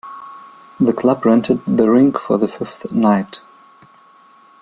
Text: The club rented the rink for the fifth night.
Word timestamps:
The 0.79 0.93
club 0.93 1.27
rented 1.27 1.63
the 1.67 1.87
rink 1.87 2.17
for 2.17 2.39
the 2.39 2.47
fifth 2.47 2.91
night. 2.91 3.41